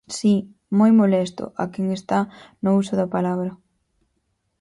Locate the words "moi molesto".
0.77-1.43